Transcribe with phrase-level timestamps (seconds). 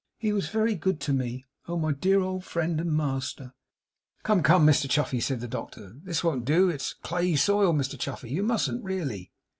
[0.17, 1.45] 'He was very good to me.
[1.67, 3.53] Oh, my dear old friend and master!'
[4.23, 7.99] 'Come, come, Mr Chuffey,' said the doctor, 'this won't do; it's a clayey soil, Mr
[7.99, 8.31] Chuffey.
[8.31, 9.31] You mustn't, really.